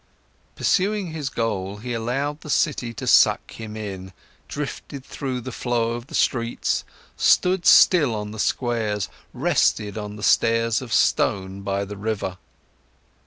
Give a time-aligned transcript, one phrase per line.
[0.55, 4.13] Pursuing his goal, he allowed the city to suck him in,
[4.47, 6.83] drifted through the flow of the streets,
[7.15, 12.39] stood still on the squares, rested on the stairs of stone by the river.